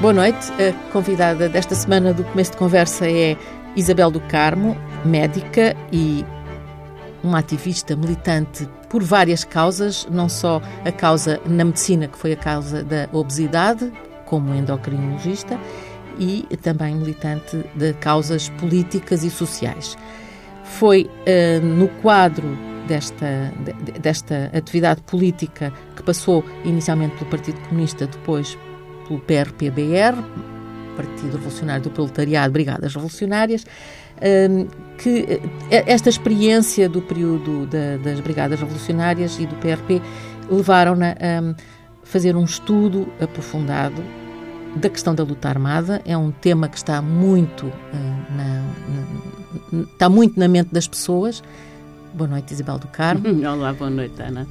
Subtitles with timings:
[0.00, 0.50] Boa noite.
[0.52, 3.36] A convidada desta semana do começo de conversa é
[3.76, 4.74] Isabel do Carmo,
[5.04, 6.24] médica e
[7.22, 12.36] uma ativista militante por várias causas, não só a causa na medicina, que foi a
[12.36, 13.92] causa da obesidade,
[14.24, 15.60] como endocrinologista,
[16.18, 19.98] e também militante de causas políticas e sociais.
[20.64, 22.56] Foi uh, no quadro
[22.88, 23.52] desta,
[24.00, 28.56] desta atividade política que passou inicialmente pelo Partido Comunista, depois
[29.10, 30.16] pelo PRPBR,
[30.96, 33.66] Partido Revolucionário do Proletariado, Brigadas Revolucionárias,
[34.22, 34.68] hum,
[34.98, 37.66] que eh, esta experiência do período
[38.04, 40.00] das Brigadas Revolucionárias e do PRP
[40.48, 41.54] levaram-na a
[42.04, 44.02] fazer um estudo aprofundado
[44.76, 46.00] da questão da luta armada.
[46.04, 47.72] É um tema que está muito, uh,
[48.36, 48.62] na,
[49.72, 51.42] na, está muito na mente das pessoas.
[52.12, 53.24] Boa noite, Isabel do Carmo.
[53.48, 54.46] Olá, boa noite, Ana.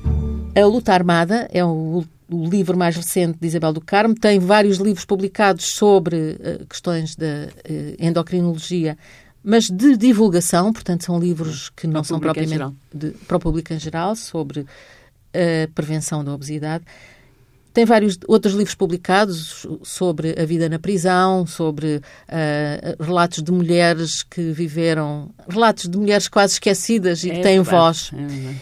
[0.55, 4.16] A luta armada é o, o livro mais recente de Isabel do Carmo.
[4.16, 8.97] Tem vários livros publicados sobre uh, questões da uh, endocrinologia,
[9.44, 13.80] mas de divulgação, portanto, são livros que não são propriamente de, para o público em
[13.80, 14.61] geral, sobre
[15.33, 16.83] a prevenção da obesidade.
[17.71, 24.23] Tem vários outros livros publicados sobre a vida na prisão, sobre uh, relatos de mulheres
[24.23, 28.11] que viveram, relatos de mulheres quase esquecidas e é que têm verdade, voz.
[28.14, 28.55] É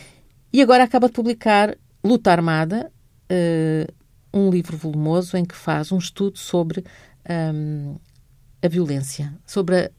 [0.51, 2.91] e agora acaba de publicar Luta Armada,
[3.31, 3.93] uh,
[4.33, 6.83] um livro volumoso em que faz um estudo sobre
[7.29, 7.95] um,
[8.61, 9.91] a violência, sobre a,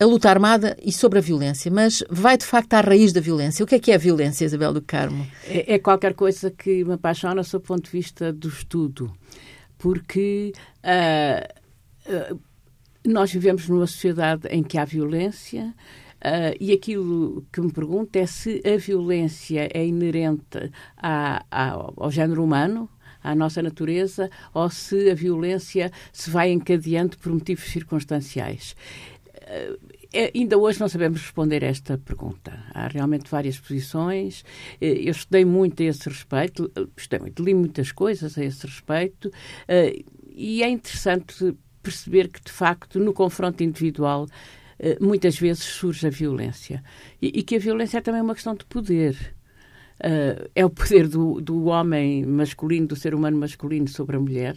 [0.00, 3.64] a luta armada e sobre a violência, mas vai de facto à raiz da violência.
[3.64, 5.26] O que é que é a violência, Isabel do Carmo?
[5.44, 9.12] É, é qualquer coisa que me apaixona sob o ponto de vista do estudo,
[9.76, 10.52] porque
[10.84, 12.40] uh, uh,
[13.06, 15.74] nós vivemos numa sociedade em que há violência.
[16.18, 22.10] Uh, e aquilo que me pergunto é se a violência é inerente à, à, ao
[22.10, 22.90] género humano,
[23.22, 28.74] à nossa natureza, ou se a violência se vai encadeando por motivos circunstanciais.
[30.12, 32.58] É, ainda hoje não sabemos responder esta pergunta.
[32.72, 34.44] Há realmente várias posições.
[34.80, 39.30] Eh, eu estudei muito a esse respeito, estudei muito, li muitas coisas a esse respeito,
[39.66, 44.26] eh, e é interessante perceber que, de facto, no confronto individual,
[45.00, 46.82] muitas vezes surge a violência.
[47.20, 49.34] E, que a violência é também uma questão de poder.
[50.54, 54.56] é o poder do, do homem masculino, do ser humano masculino sobre a mulher.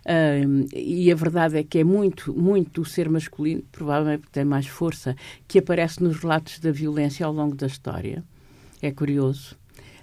[0.00, 4.66] Uh, e a verdade é que é muito, muito o ser masculino, provavelmente tem mais
[4.66, 5.14] força,
[5.46, 8.24] que aparece nos relatos da violência ao longo da história.
[8.80, 9.59] É curioso.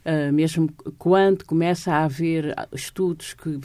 [0.07, 3.59] Uh, mesmo quando começa a haver estudos que,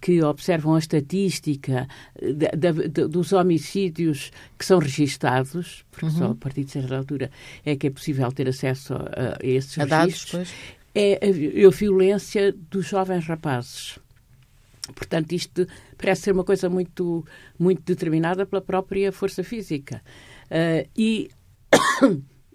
[0.00, 1.88] que observam a estatística
[2.22, 6.12] de, de, dos homicídios que são registados, porque uhum.
[6.12, 7.32] só a partir de certa altura
[7.64, 10.54] é que é possível ter acesso a, a esses a registros, dados,
[10.94, 13.98] é a, a violência dos jovens rapazes.
[14.94, 15.66] Portanto, isto
[15.96, 17.26] parece ser uma coisa muito,
[17.58, 20.00] muito determinada pela própria força física.
[20.46, 21.28] Uh, e,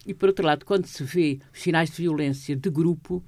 [0.05, 3.23] e, por outro lado, quando se vê os sinais de violência de grupo,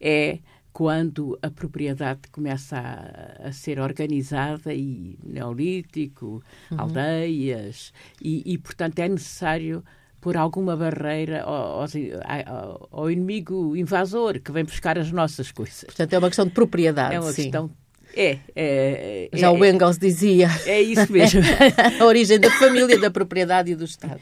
[0.00, 0.38] é
[0.72, 6.80] quando a propriedade começa a, a ser organizada e neolítico, uhum.
[6.80, 9.84] aldeias, e, e, portanto, é necessário
[10.20, 15.84] por alguma barreira ao, ao, ao, inimigo invasor que vem buscar as nossas coisas.
[15.84, 17.14] Portanto, é uma questão de propriedade.
[17.14, 17.42] É uma sim.
[17.42, 17.70] questão.
[18.16, 20.48] É, é, Já é, o Engels dizia.
[20.66, 21.40] É isso mesmo.
[22.00, 24.20] a origem da família, da propriedade e do Estado.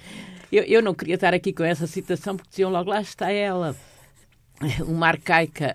[0.50, 3.76] Eu, eu não queria estar aqui com essa citação porque diziam logo lá está ela.
[4.86, 5.74] Uma arcaica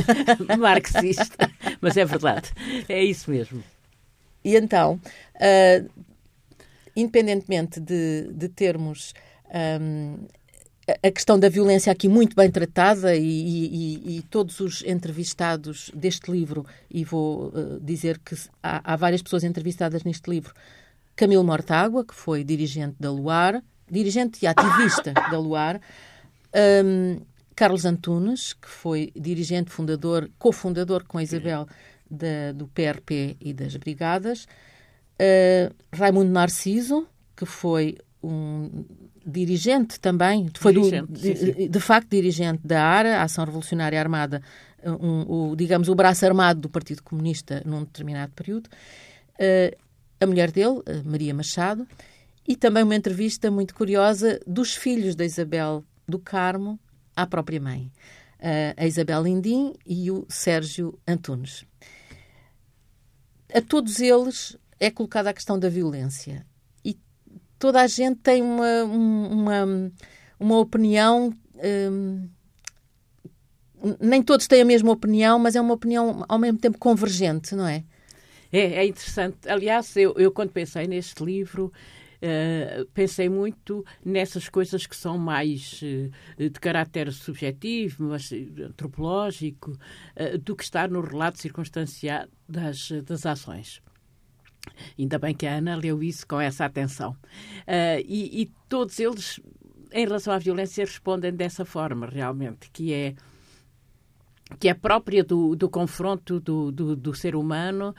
[0.58, 1.50] marxista.
[1.80, 2.50] Mas é verdade.
[2.88, 3.62] É isso mesmo.
[4.44, 5.00] E então,
[5.34, 6.04] uh,
[6.94, 9.12] independentemente de, de termos
[9.80, 10.18] um,
[11.02, 16.30] a questão da violência aqui muito bem tratada e, e, e, todos os entrevistados deste
[16.30, 20.54] livro, e vou uh, dizer que há, há, várias pessoas entrevistadas neste livro,
[21.16, 25.80] Camilo Mortágua, que foi dirigente da Luar, dirigente e ativista da Luar,
[26.84, 27.20] um,
[27.54, 31.66] Carlos Antunes, que foi dirigente, fundador, cofundador com a Isabel
[32.10, 34.46] da, do PRP e das Brigadas,
[35.20, 38.84] uh, Raimundo Narciso, que foi um
[39.24, 41.68] dirigente também, foi dirigente, do, de, sim, sim.
[41.68, 44.42] de, facto dirigente da ARA, Ação Revolucionária Armada,
[44.84, 48.68] um, o, digamos, o braço armado do Partido Comunista num determinado período.
[49.34, 49.76] Uh,
[50.20, 51.86] a mulher dele, Maria Machado,
[52.46, 56.78] e também uma entrevista muito curiosa dos filhos da Isabel do Carmo
[57.14, 57.90] à própria mãe,
[58.40, 61.64] uh, a Isabel Lindim e o Sérgio Antunes.
[63.52, 66.46] A todos eles é colocada a questão da violência
[67.58, 69.92] toda a gente tem uma, uma,
[70.38, 71.32] uma opinião.
[71.90, 72.28] Hum,
[74.00, 77.66] nem todos têm a mesma opinião, mas é uma opinião ao mesmo tempo convergente, não
[77.66, 77.84] é?
[78.52, 79.36] É, é interessante.
[79.48, 81.72] Aliás, eu, eu quando pensei neste livro,
[82.16, 90.38] Uh, pensei muito nessas coisas que são mais uh, de caráter subjetivo, mas antropológico, uh,
[90.38, 93.82] do que estar no relato circunstanciado das, das ações.
[94.98, 97.16] Ainda bem que a Ana leu isso com essa atenção.
[98.04, 99.40] E, e, todos eles,
[99.92, 103.14] em relação à violência, respondem dessa forma, realmente, que é
[104.58, 107.94] que é própria do, do confronto do, do, do ser humano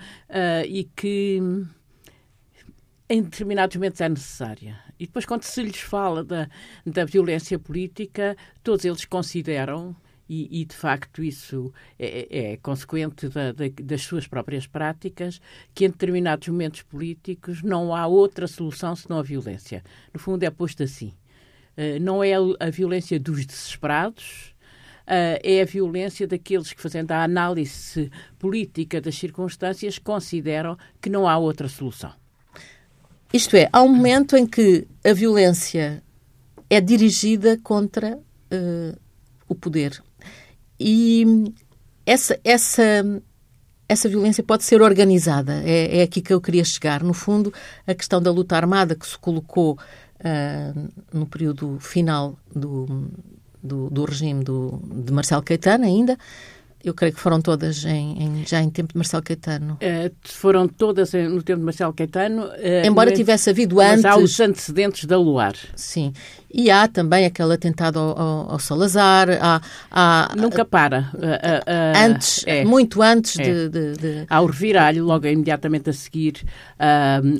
[0.67, 1.41] e que
[3.09, 4.79] em determinados momentos é necessária.
[4.99, 6.49] E depois, quando se lhes fala da,
[6.85, 9.95] da violência política, todos eles consideram,
[10.27, 15.39] e, e de facto isso é, é, é consequente da, da, das suas próprias práticas,
[15.73, 19.83] que em determinados momentos políticos não há outra solução senão a violência.
[20.13, 21.13] No fundo, é posto assim.
[21.77, 24.53] Uh, não é a violência dos desesperados,
[25.07, 31.25] Uh, é a violência daqueles que, fazendo a análise política das circunstâncias, consideram que não
[31.25, 32.11] há outra solução.
[33.33, 36.01] Isto é, há um momento em que a violência
[36.69, 38.97] é dirigida contra uh,
[39.47, 40.01] o poder.
[40.79, 41.53] E
[42.05, 43.03] essa, essa,
[43.87, 45.61] essa violência pode ser organizada.
[45.63, 47.03] É, é aqui que eu queria chegar.
[47.03, 47.53] No fundo,
[47.85, 53.09] a questão da luta armada que se colocou uh, no período final do,
[53.61, 56.17] do, do regime do, de Marcelo Caetano ainda,
[56.89, 59.73] eu creio que foram todas em, em, já em tempo de Marcelo Caetano.
[59.73, 62.45] Uh, foram todas no tempo de Marcelo Caetano.
[62.45, 64.03] Uh, Embora mas, tivesse havido antes.
[64.03, 65.53] Mas há os antecedentes da Luar.
[65.75, 66.13] Sim.
[66.53, 69.27] E há também aquele atentado ao, ao, ao Salazar.
[69.41, 69.61] Há,
[69.91, 71.11] há, Nunca para.
[71.13, 72.63] Uh, antes, é.
[72.63, 73.43] muito antes é.
[73.43, 76.43] de, de, de, Há o reviralho, logo imediatamente a seguir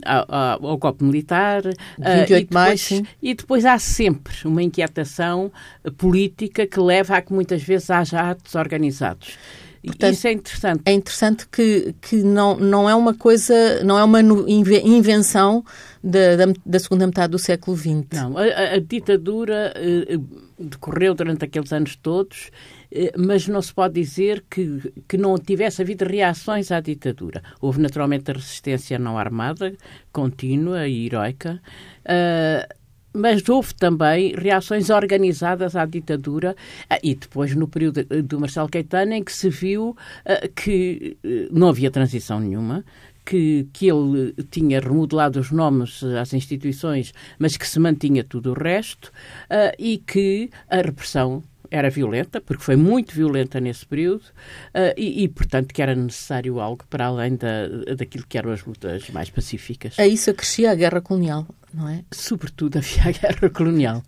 [0.06, 1.64] ao, ao golpe militar.
[1.98, 3.06] 28 de maio, sim.
[3.22, 5.52] E depois há sempre uma inquietação
[5.98, 9.37] política que leva a que muitas vezes haja atos organizados.
[9.86, 10.82] Portanto, Isso é interessante.
[10.86, 15.64] É interessante que, que não, não é uma coisa, não é uma invenção
[16.04, 18.06] da, da, da segunda metade do século XX.
[18.14, 18.44] Não, a,
[18.76, 20.18] a ditadura eh,
[20.60, 22.50] decorreu durante aqueles anos todos,
[22.92, 27.42] eh, mas não se pode dizer que, que não tivesse havido reações à ditadura.
[27.62, 29.74] Houve naturalmente a resistência não armada,
[30.12, 31.62] contínua e heroica.
[32.04, 32.77] Uh,
[33.18, 36.56] mas houve também reações organizadas à ditadura
[36.90, 41.18] ah, e depois no período do Marcelo Caetano em que se viu uh, que
[41.52, 42.84] não havia transição nenhuma,
[43.28, 48.54] que, que ele tinha remodelado os nomes às instituições, mas que se mantinha tudo o
[48.54, 54.94] resto uh, e que a repressão era violenta, porque foi muito violenta nesse período, uh,
[54.98, 59.10] e, e, portanto, que era necessário algo para além da, daquilo que eram as lutas
[59.10, 59.98] mais pacíficas.
[60.00, 62.04] A isso acrescia a guerra colonial, não é?
[62.12, 64.04] Sobretudo havia a guerra colonial.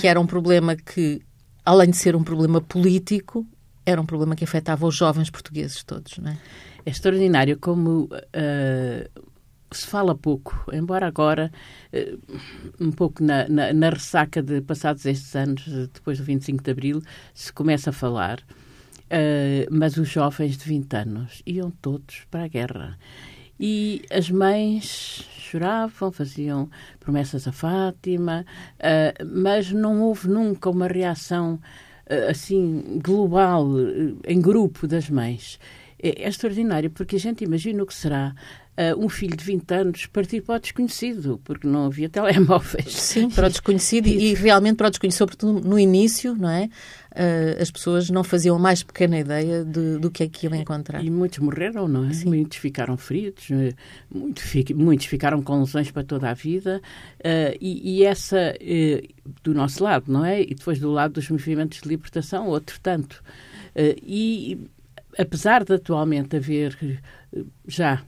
[0.00, 1.20] Que era um problema que,
[1.64, 3.46] além de ser um problema político,
[3.84, 6.38] era um problema que afetava os jovens portugueses todos, não é?
[6.84, 9.28] É extraordinário como uh,
[9.70, 11.52] se fala pouco, embora agora,
[11.92, 12.16] eh,
[12.80, 17.02] um pouco na, na, na, ressaca de passados estes anos, depois do 25 de Abril,
[17.34, 18.40] se começa a falar.
[19.10, 22.98] Uh, mas os jovens de 20 anos iam todos para a guerra.
[23.58, 26.68] E as mães choravam, faziam
[27.00, 28.44] promessas a Fátima,
[28.74, 31.58] uh, mas não houve nunca uma reação
[32.30, 33.66] assim global,
[34.26, 35.58] em grupo das mães.
[36.00, 38.34] É, é extraordinário, porque a gente imagina o que será
[38.78, 42.94] uh, um filho de 20 anos partir para o desconhecido, porque não havia telemóveis.
[42.94, 46.70] Sim, para o desconhecido e, e realmente para o desconhecido, sobretudo no início, não é?
[47.10, 50.54] Uh, as pessoas não faziam a mais pequena ideia de, do que é que iam
[50.54, 51.02] encontrar.
[51.02, 52.12] E muitos morreram, não é?
[52.12, 52.28] Sim.
[52.28, 53.74] Muitos ficaram feridos, eh,
[54.08, 54.44] muitos,
[54.76, 56.80] muitos ficaram com lesões para toda a vida.
[57.18, 60.40] Uh, e, e, essa, uh, do nosso lado, não é?
[60.42, 63.20] E depois do lado dos movimentos de libertação, outro tanto.
[63.76, 64.68] e
[65.18, 67.02] apesar de atualmente haver
[67.66, 68.02] já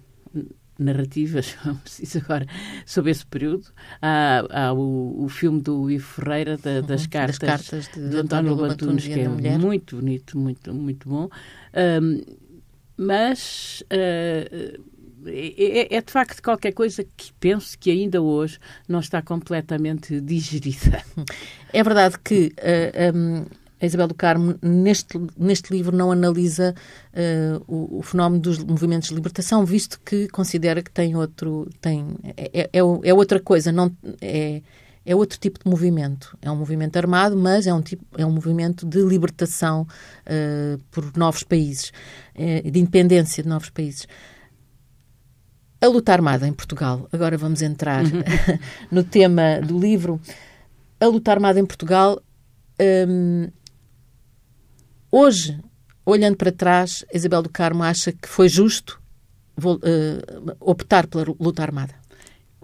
[0.79, 2.47] narrativas, preciso agora,
[2.87, 3.67] sobre esse período.
[4.01, 8.09] Há, há o, o, filme do Ivo Ferreira, da, das, uhum, cartas, das cartas de,
[8.09, 11.29] de António Lobantunes, que é muito bonito, muito, muito bom.
[12.03, 12.23] Um,
[12.97, 14.81] mas uh,
[15.27, 21.03] é, é, de facto qualquer coisa que penso que ainda hoje não está completamente digerida.
[21.73, 23.47] É verdade que uh, um,
[23.81, 26.75] a Isabel do Carmo, neste, neste livro, não analisa
[27.15, 31.69] uh, o, o, fenómeno dos movimentos de libertação, visto que considera que tem outro.
[31.81, 32.07] Tem,
[32.37, 34.61] é, é, é, é outra coisa, não, é,
[35.05, 36.37] é outro tipo de movimento.
[36.43, 39.87] É um movimento armado, mas é um, tipo, é um movimento de libertação
[40.27, 41.91] uh, por novos países,
[42.37, 44.07] uh, de independência de novos países.
[45.81, 48.23] A luta armada em Portugal, agora vamos entrar uhum.
[48.93, 50.21] no tema do livro.
[51.01, 52.21] A luta armada em Portugal
[53.09, 53.49] um,
[55.13, 55.59] Hoje,
[56.07, 59.03] olhando para trás, Isabel do Carmo acha que foi justo
[59.59, 61.95] uh, optar pela luta armada?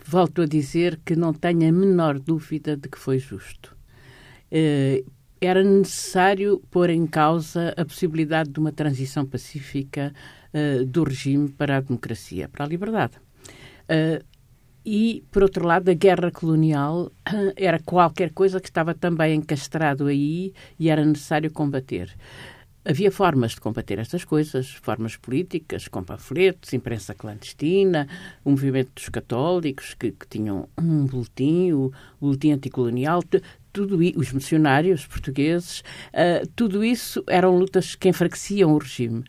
[0.05, 3.77] Volto a dizer que não tenho a menor dúvida de que foi justo.
[4.53, 5.05] Uh,
[5.41, 10.15] era necessário pôr em causa a possibilidade de uma transição pacífica
[10.55, 13.15] uh, do regime para a democracia, para a liberdade.
[14.89, 17.11] E, por outro lado, a guerra colonial
[17.57, 22.15] era qualquer coisa que estava também encastrado aí e era necessário combater.
[22.85, 28.07] Havia formas de combater estas coisas, formas políticas, com panfletos, imprensa clandestina,
[28.45, 33.25] o movimento dos católicos, que, que tinham um boletim, o boletim anticolonial,
[33.73, 39.25] tudo os missionários portugueses, uh, tudo isso eram lutas que enfraqueciam o regime.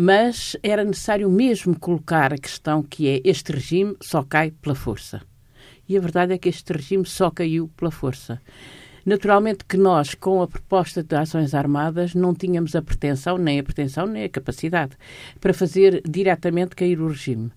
[0.00, 5.20] Mas era necessário mesmo colocar a questão que é este regime só cai pela força.
[5.88, 8.40] E a verdade é que este regime só caiu pela força.
[9.04, 13.62] Naturalmente que nós, com a proposta de ações armadas, não tínhamos a pretensão, nem a
[13.64, 14.96] pretensão, nem a capacidade
[15.40, 17.50] para fazer diretamente cair o regime.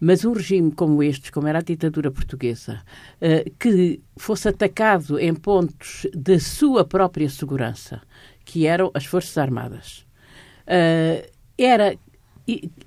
[0.00, 2.80] Mas um regime como este, como era a ditadura portuguesa,
[3.20, 8.00] uh, que fosse atacado em pontos da sua própria segurança,
[8.42, 10.06] que eram as Forças Armadas,
[10.66, 11.96] uh, era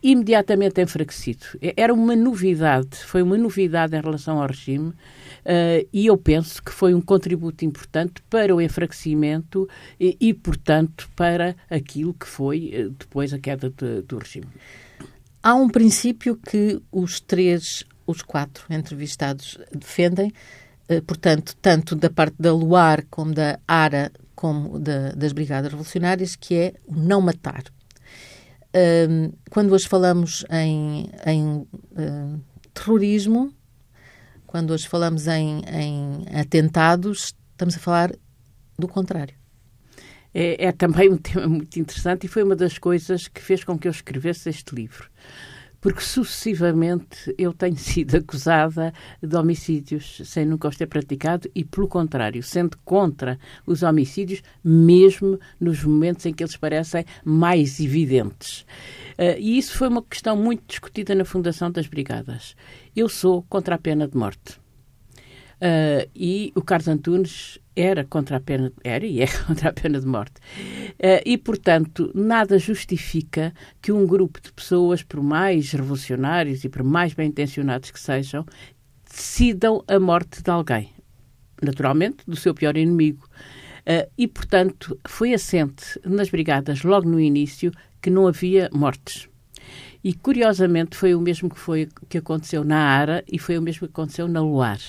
[0.04, 1.46] imediatamente enfraquecido.
[1.76, 6.72] Era uma novidade, foi uma novidade em relação ao regime uh, e eu penso que
[6.72, 9.68] foi um contributo importante para o enfraquecimento
[10.00, 14.48] e, e portanto, para aquilo que foi uh, depois a queda de, do regime.
[15.42, 20.32] Há um princípio que os três, os quatro entrevistados defendem,
[20.88, 26.36] uh, portanto, tanto da parte da Luar como da ARA como da, das Brigadas Revolucionárias,
[26.36, 27.64] que é o não matar
[29.50, 32.42] quando hoje falamos em, em uh,
[32.74, 33.54] terrorismo,
[34.46, 38.12] quando hoje falamos em, em, atentados, estamos a falar
[38.78, 39.36] do contrário.
[40.34, 43.78] É, é, também um tema muito interessante e foi uma das coisas que fez com
[43.78, 45.10] que eu escrevesse este livro
[45.80, 51.88] porque sucessivamente eu tenho sido acusada de homicídios sem nunca os ter praticado e, pelo
[51.88, 58.62] contrário, sendo contra os homicídios, mesmo nos momentos em que eles parecem mais evidentes.
[59.18, 62.56] Uh, e isso foi uma questão muito discutida na Fundação das Brigadas.
[62.96, 64.60] Eu sou contra a pena de morte.
[65.58, 70.00] Uh, e o Carlos Antunes era contra a pena, era e é contra a pena
[70.00, 70.40] de morte.
[70.94, 76.84] Uh, e, portanto, nada justifica que um grupo de pessoas, por mais revolucionários e por
[76.84, 78.44] mais bem intencionados que sejam,
[79.08, 80.90] decidam a morte de alguém.
[81.62, 83.28] Naturalmente, do seu pior inimigo.
[83.82, 89.30] Uh, e, portanto, foi assente nas brigadas, logo no início, que não havia mortes.
[90.04, 93.88] E, curiosamente, foi o mesmo que, foi, que aconteceu na ARA e foi o mesmo
[93.88, 94.80] que aconteceu na Luar.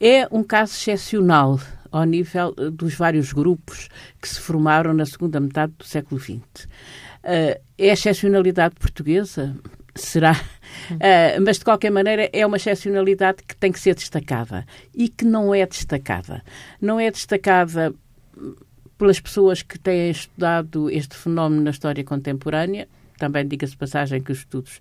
[0.00, 1.60] É um caso excepcional
[1.94, 3.88] ao nível eh, dos vários grupos
[4.20, 6.64] que se formaram na segunda metade do século XX.
[7.22, 9.54] Uh, é a excepcionalidade portuguesa?
[9.94, 10.32] Será?
[10.90, 15.24] Uh, mas, de qualquer maneira, é uma excepcionalidade que tem que ser destacada e que
[15.24, 16.42] não é destacada.
[16.80, 17.94] Não é destacada
[18.98, 24.38] pelas pessoas que têm estudado este fenómeno na história contemporânea, também diga-se passagem que os
[24.38, 24.80] estudos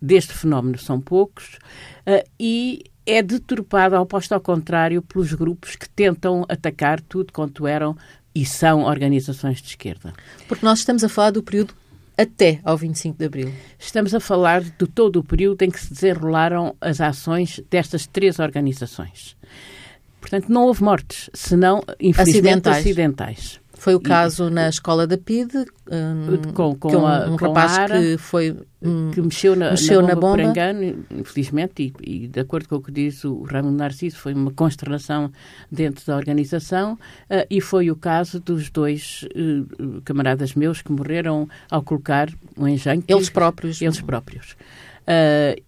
[0.00, 1.58] deste fenómeno são poucos,
[2.06, 7.66] uh, e é deturpada, ao posto ao contrário, pelos grupos que tentam atacar tudo quanto
[7.66, 7.96] eram
[8.34, 10.12] e são organizações de esquerda.
[10.48, 11.74] Porque nós estamos a falar do período
[12.16, 13.52] até ao 25 de Abril.
[13.78, 18.38] Estamos a falar de todo o período em que se desenrolaram as ações destas três
[18.38, 19.36] organizações.
[20.20, 22.78] Portanto, não houve mortes, senão, infelizmente, acidentais.
[22.78, 23.61] acidentais.
[23.82, 25.54] Foi o caso e, na escola da PID,
[25.90, 29.72] um, com, com, um, a, um com rapaz Ara, que foi um, que mexeu na,
[29.72, 30.36] mexeu na bomba, na bomba.
[30.36, 34.34] por engano, infelizmente, e, e, de acordo com o que diz o Raimundo Narciso, foi
[34.34, 35.32] uma consternação
[35.68, 41.48] dentro da organização, uh, e foi o caso dos dois uh, camaradas meus que morreram
[41.68, 43.02] ao colocar um engenho.
[43.08, 43.82] Eles próprios.
[43.82, 44.52] Eles próprios.
[45.02, 45.60] Uh,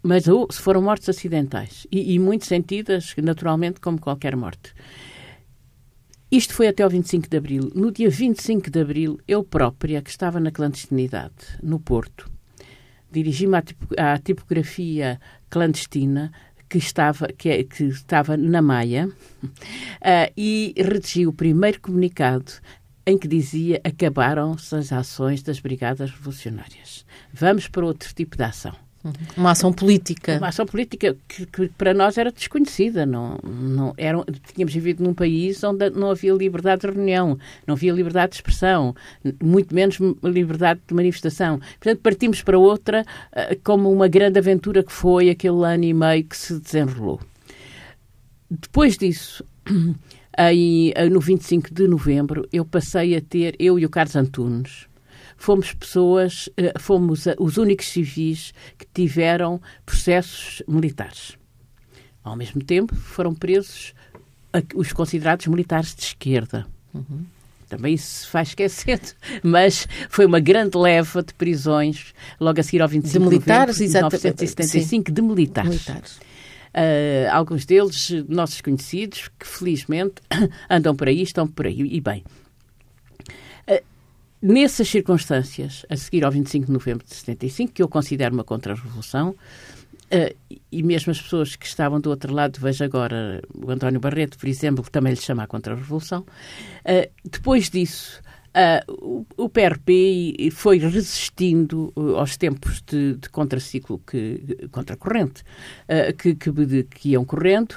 [0.00, 4.72] mas foram mortes acidentais e, e muito sentidas, naturalmente, como qualquer morte.
[6.30, 7.70] Isto foi até o 25 de Abril.
[7.74, 12.28] No dia 25 de Abril, eu própria, que estava na clandestinidade, no Porto,
[13.12, 13.56] dirigi-me
[13.96, 16.32] à, tipografia clandestina
[16.68, 19.08] que estava, que, é, que estava na Maia
[19.44, 19.52] uh,
[20.36, 22.52] e redigi o primeiro comunicado
[23.06, 27.06] em que dizia acabaram-se as ações das Brigadas Revolucionárias.
[27.32, 28.74] Vamos para outro tipo de ação.
[29.36, 30.38] Uma ação política.
[30.38, 33.04] Uma ação política que, que, para nós era desconhecida.
[33.04, 37.92] Não, não, era, tínhamos vivido num país onde não havia liberdade de reunião, não havia
[37.92, 38.94] liberdade de expressão,
[39.42, 41.58] muito menos liberdade de manifestação.
[41.80, 46.24] Portanto, partimos para outra uh, como uma grande aventura que foi aquele ano e meio
[46.24, 47.20] que se desenrolou.
[48.50, 49.44] Depois disso,
[50.36, 54.86] aí, no 25 de novembro, eu passei a ter, eu e o Carlos Antunes,
[55.36, 61.36] fomos pessoas, fomos os únicos civis que tiveram processos militares.
[62.22, 63.94] Ao mesmo tempo, foram presos
[64.74, 66.66] os considerados militares de esquerda.
[66.94, 67.24] Uhum.
[67.68, 69.12] Também isso se faz esquecendo,
[69.42, 73.86] mas foi uma grande leva de prisões logo a seguir ao 25 de militares, de
[73.88, 75.70] novembro de 1975, de militares.
[75.70, 76.16] militares.
[76.76, 80.14] Uh, alguns deles, nossos conhecidos, que felizmente
[80.70, 82.22] andam por aí, estão por aí, e bem.
[84.42, 88.44] Uh, nessas circunstâncias, a seguir ao 25 de novembro de 75, que eu considero uma
[88.44, 89.34] contra-revolução,
[90.06, 90.32] Uh,
[90.70, 94.48] e mesmo as pessoas que estavam do outro lado, veja agora o António Barreto, por
[94.48, 96.20] exemplo, que também lhe chama a contra-revolução.
[96.20, 98.22] Uh, depois disso,
[98.54, 105.42] uh, o, o, PRP foi resistindo aos tempos de, de contraciclo, que, contracorrente,
[106.18, 107.74] que, que, de, que, iam correndo,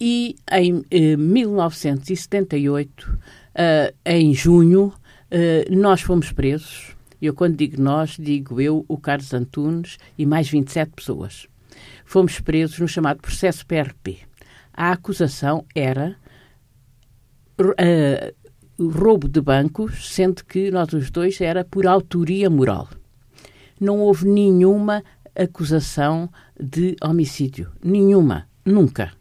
[0.00, 0.82] e em
[1.16, 3.18] 1978,
[4.04, 4.92] em junho,
[5.70, 6.96] nós fomos presos.
[7.20, 11.46] Eu, quando digo nós, digo eu, o Carlos Antunes e mais 27 pessoas
[12.12, 14.18] fomos presos no chamado processo PRP.
[14.72, 16.14] A acusação era
[17.58, 22.88] uh, roubo de bancos, sendo que nós os dois era por autoria moral.
[23.80, 25.02] Não houve nenhuma
[25.34, 27.72] acusação de homicídio.
[27.82, 28.46] Nenhuma.
[28.64, 29.12] Nunca.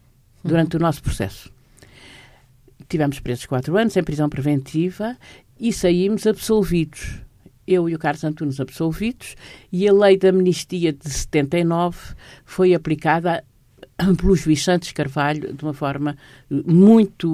[0.44, 1.50] Durante o nosso processo.
[2.90, 5.18] Tivemos presos quatro anos em prisão preventiva
[5.62, 7.22] e saímos absolvidos
[7.68, 9.36] eu e o Carlos Antunes absolvidos,
[9.72, 11.98] e a lei da amnistia de 79
[12.44, 13.44] foi aplicada
[14.18, 16.18] pelo juiz Santos Carvalho de uma forma
[16.50, 17.30] muito,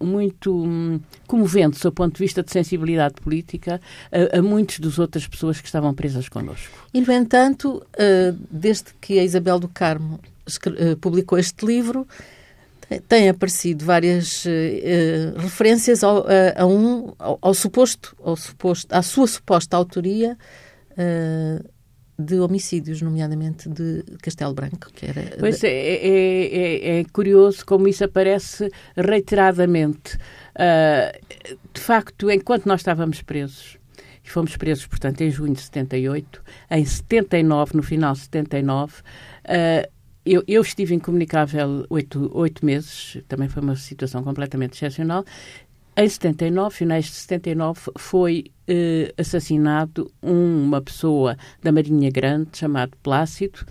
[0.00, 3.80] muito comovente, do ponto de vista de sensibilidade política,
[4.10, 6.86] a, a muitas das outras pessoas que estavam presas connosco.
[6.94, 10.20] E, no entanto, eh, desde que a Isabel do Carmo
[10.78, 12.06] eh, publicou este livro,
[13.08, 16.26] têm aparecido várias uh, referências ao, uh,
[16.56, 20.36] a um, ao, ao, suposto, ao suposto, à sua suposta autoria
[20.92, 21.68] uh,
[22.18, 24.90] de homicídios, nomeadamente de Castelo Branco.
[24.94, 30.16] Que era pois é, é, é, é curioso como isso aparece reiteradamente.
[31.74, 33.78] de facto, enquanto nós estávamos presos,
[34.26, 39.95] e fomos presos, portanto, em junho de 78, em 79, no final de 79, uh,
[40.26, 45.24] eu, eu, estive incomunicável oito, oito meses, também foi uma situação completamente excepcional.
[45.96, 53.64] Em 79, finais de 79, foi eh, assassinado uma pessoa da Marinha Grande, chamado Plácido,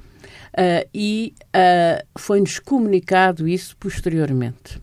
[0.54, 4.82] uh, e uh, foi-nos comunicado isso posteriormente.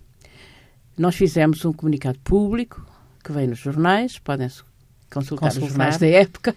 [0.96, 2.86] Nós fizemos um comunicado público,
[3.24, 4.62] que veio nos jornais, podem-se
[5.10, 6.54] consultar, consultar os jornais da época,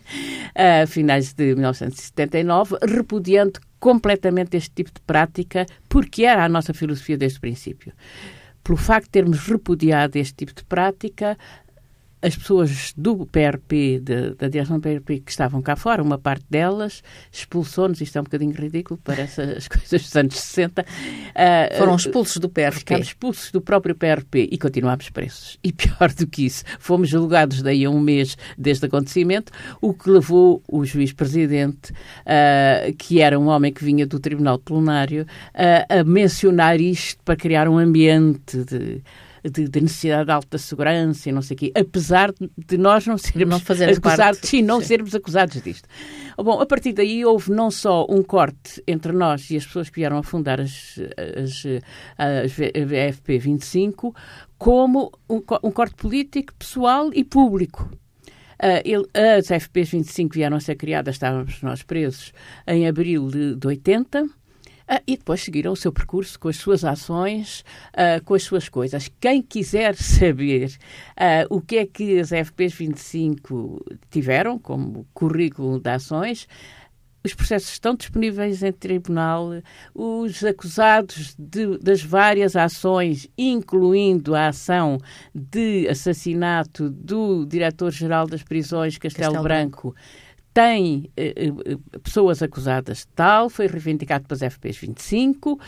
[0.53, 7.17] a finais de 1979, repudiando completamente este tipo de prática, porque era a nossa filosofia
[7.17, 7.93] desde o princípio.
[8.63, 11.37] Pelo facto de termos repudiado este tipo de prática,
[12.25, 16.43] as pessoas do PRP, de, da direção do PRP, que estavam cá fora, uma parte
[16.49, 20.81] delas, expulsou-nos, isto é um bocadinho ridículo, parece as coisas dos anos 60.
[20.81, 20.85] Uh,
[21.35, 22.79] ah, Foram expulsos do PRP.
[22.79, 25.59] Ficámos expulsos do próprio PRP e continuámos presos.
[25.63, 30.09] E pior do que isso, fomos julgados daí a um mês deste acontecimento, o que
[30.09, 36.03] levou o juiz-presidente, uh, que era um homem que vinha do Tribunal Plenário, uh, a
[36.03, 39.03] mencionar isto para criar um ambiente de
[39.49, 43.17] de, de, necessidade de alta segurança e não sei o quê, apesar de nós não
[43.17, 44.47] sermos não acusados, parte.
[44.47, 44.87] sim, não sim.
[44.87, 45.87] sermos acusados disto.
[46.37, 49.95] Bom, a partir daí houve não só um corte entre nós e as pessoas que
[49.95, 50.99] vieram a fundar as,
[51.37, 51.63] as,
[52.17, 52.51] as
[53.15, 54.15] FP 25,
[54.57, 57.89] como um, um corte político, pessoal e público.
[58.55, 59.05] Uh, ele,
[59.37, 62.31] as FPs 25 vieram a ser criadas, estávamos nós presos
[62.65, 64.29] em abril de, de 80.
[64.87, 68.69] Uh, e depois seguiram o seu percurso com as suas ações, uh, com as suas
[68.69, 69.09] coisas.
[69.19, 75.89] Quem quiser saber uh, o que é que as FPs 25 tiveram como currículo de
[75.89, 76.47] ações,
[77.25, 79.49] os processos estão disponíveis em tribunal,
[79.95, 84.99] os acusados de, das várias ações, incluindo a ação
[85.33, 89.95] de assassinato do diretor-geral das prisões, Castelo, Castelo Branco, Branco
[90.55, 95.59] tem eh, eh, pessoas acusadas de tal, foi reivindicado pelas FPs 25.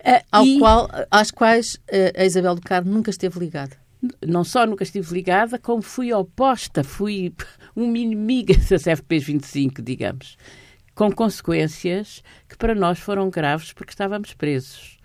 [0.00, 0.58] Eh, Ao e...
[0.58, 1.80] qual, às quais
[2.14, 3.74] a Isabel do Carmo nunca esteve ligada.
[4.24, 7.32] Não só nunca estive ligada, como fui oposta, fui
[7.74, 10.36] uma inimiga das FPs 25, digamos.
[10.94, 14.95] Com consequências que para nós foram graves porque estávamos presos.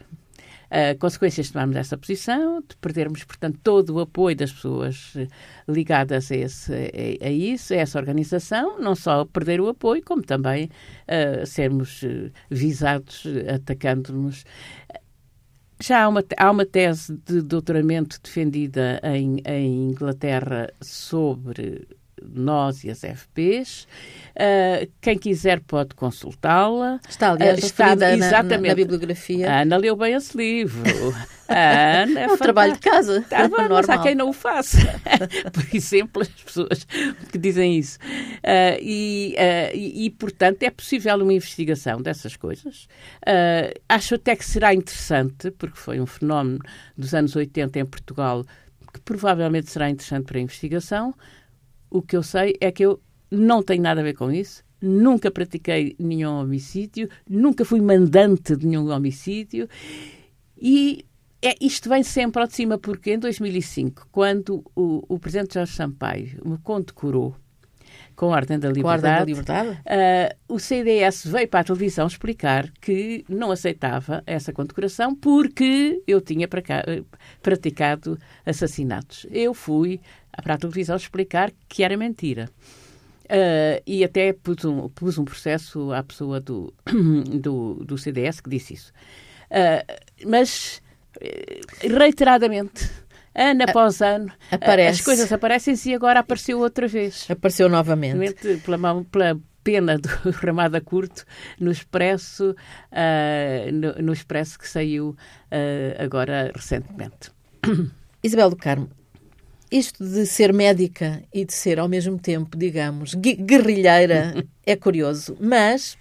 [0.72, 5.28] Uh, consequências de tomarmos essa posição, de perdermos, portanto, todo o apoio das pessoas eh,
[5.68, 10.24] ligadas a, esse, a, a isso, a essa organização, não só perder o apoio, como
[10.24, 10.70] também
[11.10, 14.46] uh, sermos uh, visados atacando-nos.
[15.82, 21.86] Já há uma, há uma tese de doutoramento defendida em, em Inglaterra sobre
[22.34, 23.88] nós e as FPs.
[24.32, 27.00] Uh, quem quiser pode consultá-la.
[27.08, 28.62] Está, aliás, uh, está na, exatamente.
[28.62, 29.52] Na, na, bibliografia.
[29.52, 30.82] A Ana leu bem esse livro.
[31.48, 33.26] A Ana é, é um trabalho de casa.
[33.30, 34.78] Tá bom, mas há quem não o faça.
[35.52, 36.88] Por exemplo, as pessoas
[37.32, 37.98] que dizem isso.
[38.00, 42.88] Uh, e, uh, e, e, portanto, é possível uma investigação dessas coisas.
[43.90, 46.60] Acho até que será interessante, porque foi um fenómeno
[46.98, 48.46] dos anos 80 em Portugal
[48.92, 51.14] que provavelmente será interessante para a investigação.
[51.92, 53.00] O que eu sei é que eu
[53.30, 58.66] não tenho nada a ver com isso, nunca pratiquei nenhum homicídio, nunca fui mandante de
[58.66, 59.70] nenhum homicídio
[60.58, 61.06] e
[61.42, 65.74] é, isto vem sempre ao de cima, porque em 2005, quando o, o presidente Jorge
[65.74, 67.36] Sampaio me condecorou
[68.16, 69.80] com a Ordem da Liberdade, Ordem da Liberdade?
[70.50, 76.22] Uh, o CDS veio para a televisão explicar que não aceitava essa condecoração porque eu
[76.22, 76.48] tinha
[77.42, 79.26] praticado assassinatos.
[79.32, 80.00] Eu fui
[80.44, 82.50] para a televisão explicar que era mentira.
[83.32, 86.74] Uh, e até pus um, pus um processo à pessoa do,
[87.40, 88.92] do, do CDS que disse isso.
[89.50, 90.82] Uh, mas,
[91.22, 92.90] eh, reiteradamente,
[93.34, 95.00] ano após ano, Aparece.
[95.00, 97.26] as coisas aparecem-se e agora apareceu outra vez.
[97.30, 98.34] Apareceu novamente.
[98.66, 100.10] Pela, pela pena do
[100.44, 101.24] Ramada Curto
[101.58, 105.16] no Expresso, uh, no, no, Expresso que saiu
[105.98, 107.32] agora recentemente.
[108.22, 108.90] Isabel do Carmo,
[109.72, 115.98] isto de ser médica e de ser ao mesmo tempo, digamos, guerrilheira é curioso, mas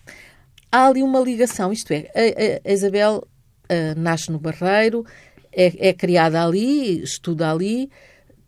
[0.72, 1.72] há ali uma ligação.
[1.72, 2.10] Isto é,
[2.64, 3.22] a, a Isabel
[3.70, 5.06] uh, nasce no Barreiro,
[5.52, 7.88] é, é, criada ali, estuda ali,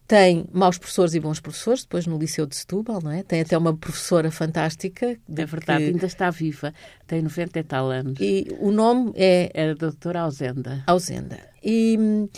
[0.06, 3.22] tem maus professores e bons professores, depois no Liceu de Setúbal, não é?
[3.22, 5.16] Tem até uma professora fantástica.
[5.36, 5.90] É verdade, que...
[5.90, 6.74] ainda está viva,
[7.06, 8.18] tem 90 e tal anos.
[8.20, 9.50] E o nome é...
[9.54, 10.82] Era a doutora Ausenda.
[10.86, 11.38] Ausenda.
[11.62, 12.28] E hum,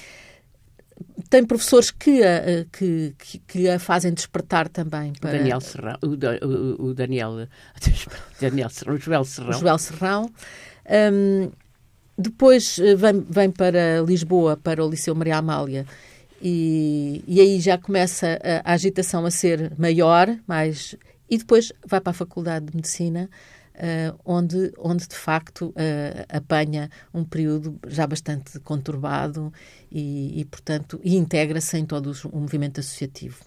[1.30, 3.14] tem professores que a, que,
[3.46, 5.30] que, a fazem despertar também para...
[5.30, 7.48] O Daniel Serrão, o, o, o Daniel,
[8.40, 9.50] Daniel Serrão, o Joel Serrão.
[9.50, 10.30] O Joel Serrão.
[11.12, 11.50] Um,
[12.16, 15.84] depois eh, vem, vem para Lisboa, para o Liceu Maria Amália,
[16.40, 20.94] e, e aí já começa a, a agitação a ser maior, mais,
[21.28, 23.28] e depois vai para a Faculdade de Medicina,
[23.74, 29.52] uh, onde, onde de facto uh, apanha um período já bastante conturbado
[29.90, 33.44] e, e portanto, integra-se em todo o movimento associativo.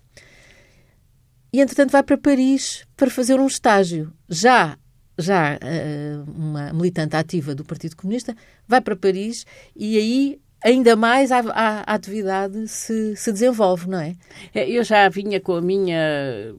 [1.51, 4.13] E, entretanto, vai para Paris para fazer um estágio.
[4.29, 4.77] Já
[5.19, 8.35] já uh, uma militante ativa do Partido Comunista,
[8.67, 13.99] vai para Paris e aí ainda mais a, a, a, atividade se, se desenvolve, não
[13.99, 14.15] é?
[14.53, 16.53] é eu já vinha com a minha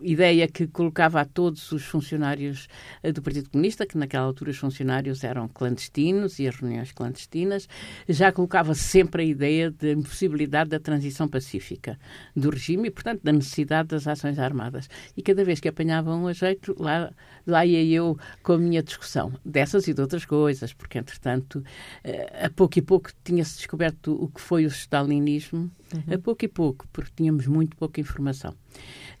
[0.00, 2.68] ideia que colocava a todos os funcionários
[3.02, 7.68] eh, do Partido Comunista, que naquela altura os funcionários eram clandestinos e as reuniões clandestinas,
[8.08, 11.98] já colocava sempre a ideia da impossibilidade da transição pacífica
[12.34, 14.88] do regime e, portanto, da necessidade das ações armadas.
[15.16, 17.12] E cada vez que apanhavam um a jeito, lá,
[17.46, 21.64] lá ia eu com a minha discussão dessas e de outras coisas, porque, entretanto,
[22.04, 26.14] eh, a pouco e pouco tinha-se descoberto o que foi o stalinismo, uhum.
[26.14, 28.54] a pouco e pouco, porque tínhamos muito pouca informação.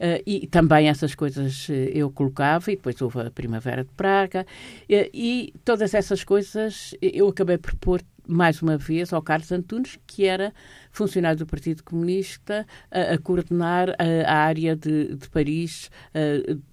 [0.02, 4.44] Uh, e também essas coisas uh, eu colocava, e depois houve a Primavera de Praga,
[4.44, 9.98] uh, e todas essas coisas eu acabei por pôr mais uma vez, ao Carlos Antunes,
[10.06, 10.52] que era
[10.90, 15.90] funcionário do Partido Comunista, a, a coordenar a, a, área de, de Paris,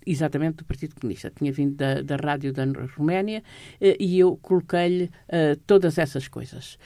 [0.05, 1.31] exatamente do Partido Comunista.
[1.35, 2.63] Tinha vindo da, da rádio da
[2.95, 3.43] Roménia
[3.79, 5.09] e eu coloquei-lhe
[5.65, 6.77] todas essas coisas.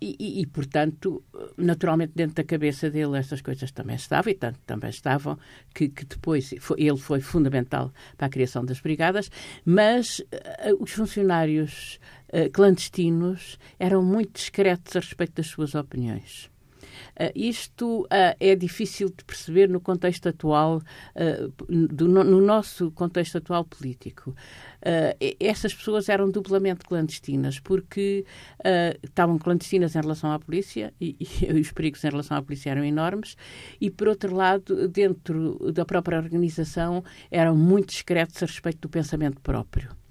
[0.00, 1.22] E, e, portanto,
[1.56, 5.38] naturalmente, dentro da cabeça dele, essas coisas também estavam, e tanto também estavam,
[5.74, 9.30] que, que depois foi, ele foi fundamental para a criação das brigadas,
[9.64, 10.22] mas
[10.78, 11.98] os funcionários
[12.32, 16.50] uh, clandestinos eram muito discretos a respeito das suas opiniões.
[17.12, 23.38] Uh, isto uh, é difícil de perceber no contexto atual, uh, do, no nosso contexto
[23.38, 24.34] atual político.
[25.38, 28.24] essas pessoas eram duplamente clandestinas, porque
[29.02, 32.84] estavam clandestinas em relação à polícia, e, e, os perigos em relação à polícia eram
[32.84, 33.36] enormes,
[33.80, 39.40] e, por outro lado, dentro da própria organização, eram muito discretos a respeito do pensamento
[39.40, 40.01] próprio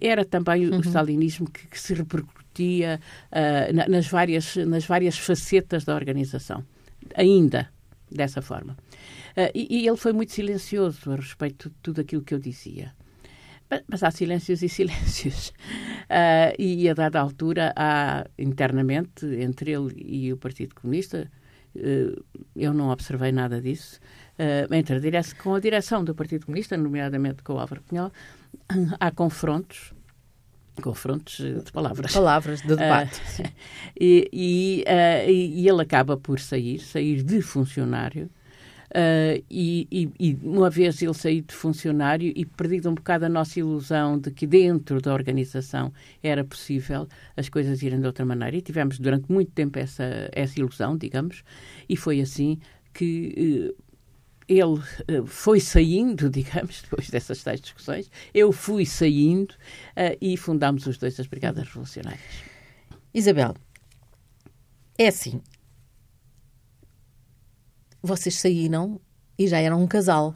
[0.00, 0.78] era também uhum.
[0.78, 6.64] o stalinismo que, que se repercutia uh, na, nas, várias, nas várias facetas da organização,
[7.14, 7.70] ainda
[8.10, 8.76] dessa forma.
[9.36, 12.92] Uh, e, e, ele foi muito silencioso a respeito de tudo aquilo que eu dizia.
[13.70, 15.48] Mas, mas há silêncios e silêncios.
[15.48, 21.30] Uh, e a dada altura, há internamente, entre ele e o Partido Comunista,
[22.56, 24.00] eu não observei nada disso,
[24.72, 28.10] entre a direção, com a direção do Partido Comunista, nomeadamente com o Álvaro Cunhal,
[29.00, 29.94] há confrontos
[30.80, 32.12] confrontos de palavras.
[32.12, 33.20] Palavras de debate.
[33.98, 38.30] Uh, e, e, uh, e, ele acaba por sair, sair de funcionário,
[38.88, 43.60] Uh, e, e, uma vez ele saído de funcionário e perdido um bocado a nossa
[43.60, 47.06] ilusão de que dentro da organização era possível
[47.36, 48.56] as coisas irem de outra maneira.
[48.56, 51.44] E tivemos durante muito tempo essa, essa ilusão, digamos,
[51.86, 52.58] e foi assim
[52.94, 53.74] que.
[54.48, 60.86] Ele uh, foi saindo, digamos, depois dessas tais discussões, eu fui saindo uh, e fundámos
[60.86, 62.22] os dois as Brigadas Revolucionárias.
[63.12, 63.54] Isabel,
[64.96, 65.40] é assim,
[68.02, 69.00] vocês saíram
[69.38, 70.34] e já eram um casal.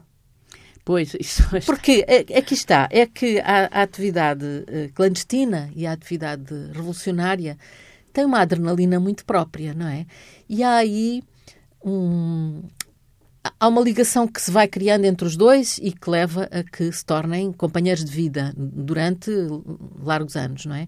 [0.85, 1.59] Pois, isso é...
[1.61, 2.05] Porque
[2.37, 7.57] aqui está, é que a, a, atividade eh, clandestina e a atividade revolucionária
[8.11, 10.05] tem uma adrenalina muito própria, não é?
[10.47, 11.23] E há aí
[11.83, 12.63] um,
[13.43, 16.91] há uma ligação que se vai criando entre os dois e que leva a que
[16.91, 19.29] se tornem companheiros de vida durante
[20.01, 20.87] largos anos, não é?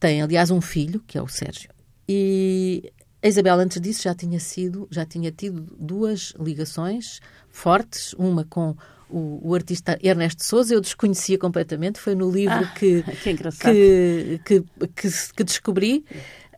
[0.00, 1.70] Tem, aliás, um filho, que é o Sérgio.
[2.08, 2.92] E
[3.22, 8.76] a Isabel, antes disso, já tinha sido, já tinha tido duas ligações fortes, uma com
[9.08, 14.40] o, o artista Ernesto Souza, eu desconhecia completamente, foi no livro ah, que, que, que,
[14.44, 16.04] que, que, que descobri.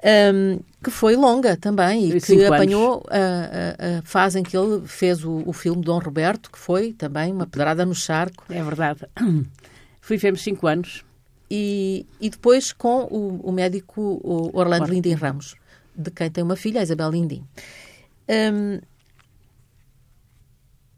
[0.07, 4.87] Um, que foi longa também e que apanhou a, a, a, fase em que ele
[4.87, 8.45] fez o, o filme Dom Roberto, que foi também uma pedrada no charco.
[8.49, 9.01] É verdade.
[10.09, 11.05] Vivemos cinco anos.
[11.51, 15.57] E, e depois com o, o médico o Orlando Lindim Ramos
[15.97, 17.45] de quem tem uma filha, a Isabel Lindim.
[18.29, 18.79] Um,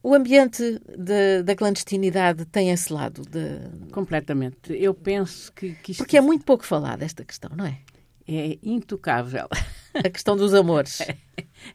[0.02, 3.90] o ambiente de, da clandestinidade tem esse lado de...
[3.90, 4.72] Completamente.
[4.72, 5.98] Eu penso que, que isto...
[5.98, 7.78] Porque é muito pouco falado esta questão, não é?
[8.28, 9.48] É intocável.
[9.94, 11.00] A questão dos amores.
[11.00, 11.16] É,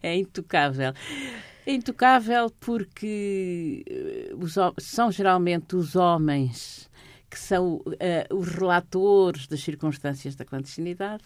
[0.02, 0.94] é intocável.
[1.66, 6.88] É intocável porque eh, os, são geralmente os homens
[7.28, 11.24] que são uh, os relatores das circunstâncias da clandestinidade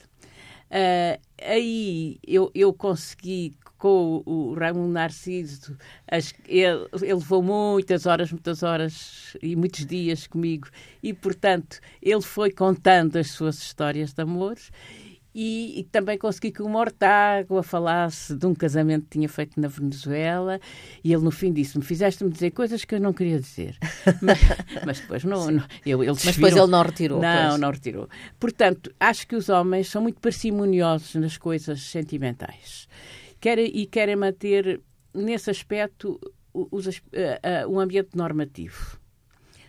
[0.69, 8.05] Uh, aí eu, eu consegui com o, o Raimundo Narciso, as, ele, ele levou muitas
[8.05, 10.69] horas, muitas horas e muitos dias comigo,
[11.03, 14.59] e portanto ele foi contando as suas histórias de amor
[15.41, 19.69] e, e, também consegui que o Mortágua falasse de um casamento que tinha feito na
[19.69, 20.59] Venezuela
[21.05, 23.79] e ele no fim disse-me, fizeste-me dizer coisas que eu não queria dizer.
[24.21, 24.41] mas,
[24.85, 27.21] mas, depois não, não eu, Mas depois ele não retirou.
[27.21, 27.61] Não, pois.
[27.61, 28.09] não retirou.
[28.41, 32.89] Portanto, acho que os homens são muito parcimoniosos nas coisas sentimentais
[33.41, 34.81] querem, e querem manter
[35.15, 36.19] nesse aspecto
[36.53, 36.81] o, o,
[37.69, 38.99] o ambiente normativo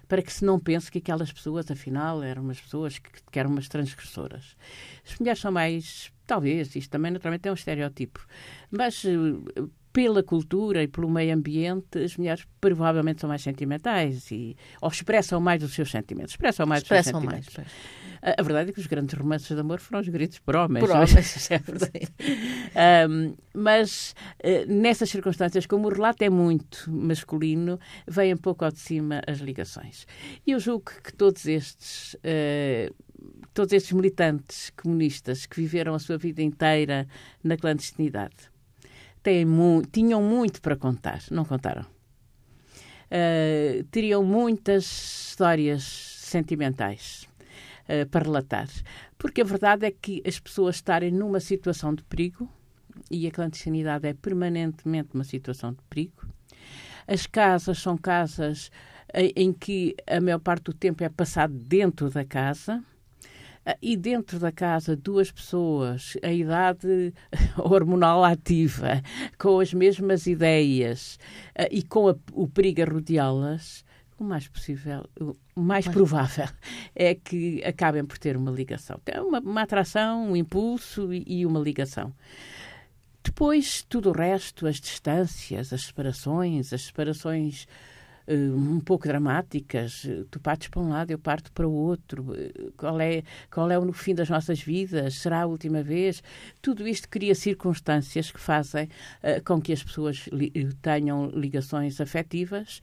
[0.10, 3.52] para que se não pense que aquelas pessoas, afinal, eram umas pessoas que, que eram
[3.52, 4.58] umas transgressoras.
[5.06, 8.26] As mulheres são mais, talvez, isto também naturalmente é um estereótipo,
[8.72, 14.58] mas eh, pela cultura e pelo meio ambiente, as mulheres provavelmente são mais sentimentais e,
[14.82, 16.32] ou expressam mais os seus sentimentos.
[16.32, 17.56] Expressam mais expressam os seus sentimentos.
[17.56, 20.86] Mais, a, verdade é que os grandes romances de amor foram escritos por homens.
[20.86, 22.08] Por homens, é verdade.
[23.10, 28.72] um, mas uh, nessas circunstâncias, como o relato é muito masculino, vêm um pouco ao
[28.72, 30.06] de cima as ligações.
[30.46, 32.16] E eu julgo que todos estes.
[32.16, 32.94] Uh,
[33.54, 37.06] todos estes militantes comunistas que viveram a sua vida inteira
[37.44, 38.50] na clandestinidade
[39.46, 41.86] mu tinham muito para contar, não contaram.
[43.12, 47.29] Uh, teriam muitas histórias sentimentais
[47.90, 48.70] uh, para relatar.
[49.18, 52.50] Porque a verdade é que as pessoas estarem numa situação de perigo,
[53.10, 56.28] e a clandestinidade é permanentemente uma situação de perigo,
[57.08, 58.72] as casas são casas
[59.14, 62.84] em, em que a maior parte do tempo é passado dentro da casa
[63.66, 67.14] ah, e dentro da casa duas pessoas, a idade
[67.58, 69.02] hormonal ativa,
[69.38, 71.18] com as mesmas ideias
[71.72, 73.84] e com a, o perigo a rodeá-las,
[74.24, 75.06] o mais possível,
[75.56, 76.48] o mais provável
[76.96, 79.00] é que acabem por ter uma ligação.
[79.04, 82.14] Tem uma, uma atração, um impulso e, e uma ligação.
[83.24, 87.68] Depois, tudo o resto, as distâncias, as separações, as separações
[88.28, 90.08] uh, um pouco dramáticas.
[90.32, 92.32] Tu partes para um lado, eu parto para o outro.
[92.32, 95.16] Uh, qual é, qual é o fim das nossas vidas?
[95.16, 96.24] Será a última vez?
[96.62, 100.52] Tudo isto cria circunstâncias que fazem uh, com que as pessoas li
[100.82, 102.82] tenham ligações afetivas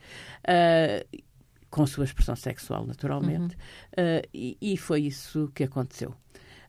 [1.76, 3.54] com a sua expressão sexual, naturalmente,
[3.98, 4.18] uhum.
[4.18, 6.08] uh, e, e, foi isso que aconteceu.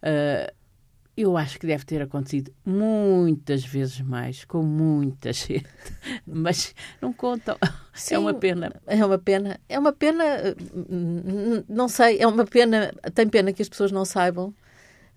[0.03, 0.53] Uh,
[1.15, 5.65] eu acho que deve ter acontecido muitas vezes mais, com muita gente,
[6.27, 7.57] mas não contam.
[7.93, 8.75] Sim, é uma pena.
[8.85, 9.57] É uma pena.
[9.69, 10.25] É uma pena,
[11.69, 14.53] não sei, é uma pena, tem pena que as pessoas não saibam.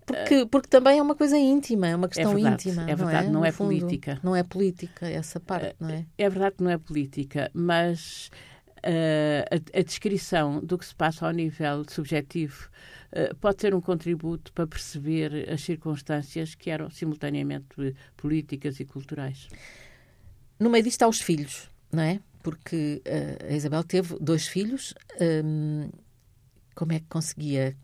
[0.05, 2.89] Porque, porque também é uma coisa íntima, é uma questão é verdade, íntima.
[2.89, 4.19] É verdade, não é, não é política.
[4.23, 6.05] Não é política, essa parte, não é?
[6.17, 8.31] É verdade que não é política, mas
[8.83, 12.69] a, a, descrição do que se passa ao nível subjetivo
[13.11, 19.47] uh, pode ser um contributo para perceber as circunstâncias que eram simultaneamente políticas e culturais.
[20.59, 21.71] No meio disto há os filhos.
[21.91, 22.19] não é?
[22.41, 24.93] Porque uh, a Isabel teve dois filhos.
[25.19, 25.89] Um,
[26.73, 27.75] como é que conseguia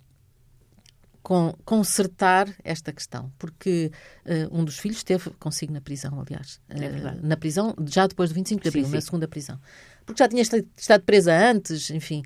[1.22, 3.32] con consertar esta questão?
[3.38, 3.92] Porque
[4.26, 6.60] uh, um dos filhos esteve consigo na prisão, aliás.
[6.70, 6.90] É
[7.22, 8.96] na prisão, já depois do 25 de abril, sim, sim.
[8.96, 9.60] na segunda prisão.
[10.08, 12.24] Porque já tinha estado presa antes, enfim.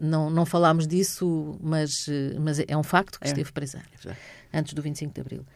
[0.00, 2.08] não, não falámos disso, mas,
[2.40, 3.28] mas é um facto que é.
[3.28, 5.46] esteve presa é antes do 25 de abril.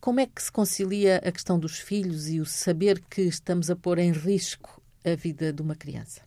[0.00, 3.76] Como é que se concilia a questão dos filhos e o saber que estamos a
[3.76, 6.22] pôr em risco a vida de uma criança?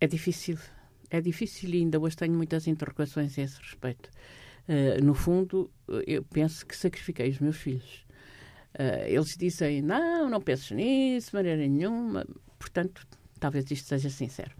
[0.00, 0.58] É difícil.
[1.08, 4.10] É difícil e ainda hoje tenho muitas interrogações a esse respeito.
[4.68, 5.70] Uh, no fundo,
[6.06, 8.04] eu penso que sacrifiquei os meus filhos.
[8.74, 12.26] Uh, eles dizem, não, não penses nisso, de maneira nenhuma.
[12.58, 13.06] Portanto,
[13.38, 14.52] talvez isto seja sincero.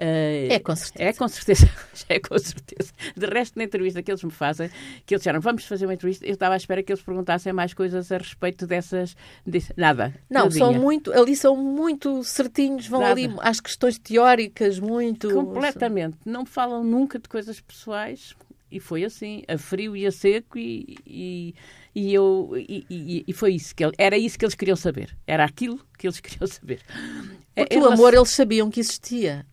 [0.00, 1.08] Uh, é com certeza.
[1.08, 1.68] É com certeza.
[2.08, 2.92] é com certeza.
[3.16, 4.70] De resto, na entrevista que eles me fazem,
[5.04, 7.74] que eles disseram, vamos fazer uma entrevista, eu estava à espera que eles perguntassem mais
[7.74, 9.16] coisas a respeito dessas.
[9.44, 10.14] Desse, nada.
[10.30, 13.12] Não, são muito, ali são muito certinhos, vão nada.
[13.12, 15.32] ali às questões teóricas, muito.
[15.32, 16.16] Completamente.
[16.24, 18.36] Não falam nunca de coisas pessoais.
[18.70, 21.54] E foi assim, a frio e a seco, e, e,
[21.94, 25.16] e eu e, e, foi isso que ele, era isso que eles queriam saber.
[25.26, 26.80] Era aquilo que eles queriam saber.
[27.54, 29.46] Porque é, o amor eles sabiam que existia.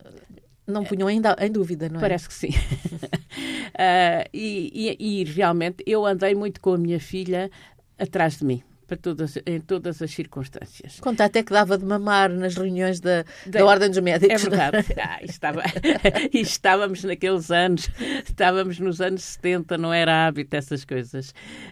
[0.66, 2.00] Não punham ainda em dúvida, não é?
[2.00, 2.50] Parece que sim.
[2.50, 7.50] uh, e, e, realmente eu andei muito com a minha filha
[7.98, 8.62] atrás de mim.
[8.86, 11.00] Para todas, em todas as circunstâncias.
[11.00, 14.44] Conta até que dava de mamar nas reuniões da, da, da Ordem dos Médicos.
[14.44, 14.86] É verdade.
[14.96, 15.62] Ah, estava,
[16.32, 17.90] estávamos naqueles anos,
[18.24, 21.30] estávamos nos anos 70, não era hábito essas coisas.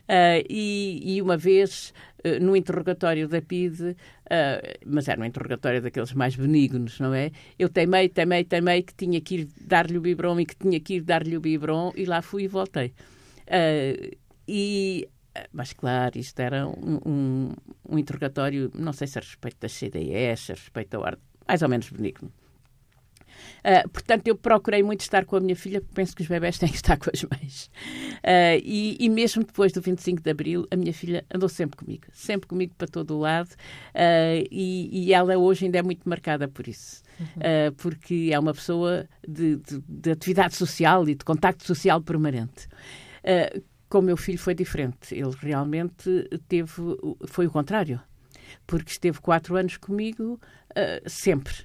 [0.09, 1.92] Uh, e, e uma vez
[2.24, 3.96] eh, no interrogatório da PID, uh,
[4.87, 7.31] mas era um interrogatório daqueles mais benignos, não é?
[7.59, 10.94] Eu teimei, teimei, teimei que tinha que ir dar-lhe o biberon e que tinha que
[10.94, 12.94] ir dar-lhe o biberon e lá fui e voltei.
[13.46, 14.16] Uh,
[14.48, 15.07] e,
[15.53, 17.53] mas claro, isto era um, um,
[17.88, 21.68] um, interrogatório, não sei se a respeito das CDS, a respeito da ordem, mais ou
[21.68, 22.33] menos benigno.
[23.61, 26.57] Uh, portanto, eu procurei muito estar com a minha filha, porque penso que os bebés
[26.59, 27.70] têm que estar com as mães.
[28.23, 32.05] Uh, e, e, mesmo depois do 25 de Abril, a minha filha andou sempre comigo,
[32.12, 36.49] sempre comigo para todo o lado, uh, e, e, ela hoje ainda é muito marcada
[36.49, 37.03] por isso.
[37.16, 37.73] Uhum.
[37.77, 42.66] porque é uma pessoa de, de, de, atividade social e de contacto social permanente.
[43.94, 45.14] Com o meu filho foi diferente.
[45.14, 46.72] Ele realmente teve,
[47.26, 48.00] foi o contrário,
[48.66, 50.40] porque esteve quatro anos comigo
[51.07, 51.64] sempre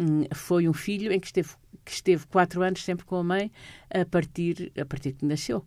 [0.00, 1.50] Hum, foi um filho em que esteve,
[1.84, 3.52] que esteve quatro anos sempre com a mãe
[3.90, 5.58] a partir, a partir que nasceu.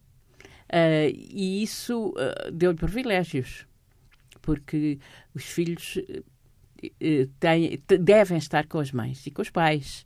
[0.71, 3.67] Uh, e isso uh, deu-lhe privilégios,
[4.41, 4.97] porque
[5.35, 10.03] os filhos uh, têm, devem estar com as mães e com os pais.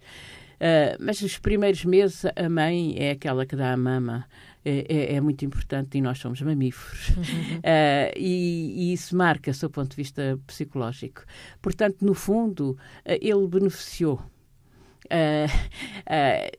[0.99, 4.27] mas os primeiros meses a mãe é aquela que dá a mama.
[4.69, 7.09] É, é, é muito importante e nós somos mamíferos.
[7.09, 7.61] Uhum.
[8.17, 11.23] E, e, isso marca, do ponto de vista psicológico.
[11.61, 14.21] Portanto, no fundo, ele beneficiou
[15.07, 15.47] Uh,
[16.05, 16.51] uh,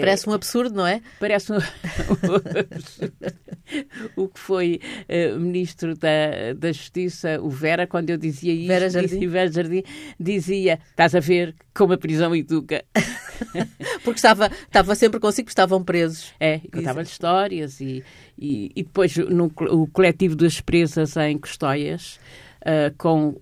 [0.00, 1.00] parece um absurdo, não é?
[1.20, 1.56] Parece um,
[4.16, 8.90] o que foi uh, ministro da, da Justiça, o Vera, quando eu dizia isto, Vera
[8.90, 9.28] Jardim.
[9.28, 9.82] Vera Jardim
[10.18, 12.84] dizia: Estás a ver como a prisão educa.
[14.02, 16.32] porque estava, estava sempre consigo, estavam presos.
[16.40, 18.02] É, contava-lhe histórias e,
[18.38, 22.18] e, e, depois no o coletivo das presas em Custóias.
[22.62, 23.36] Uh, com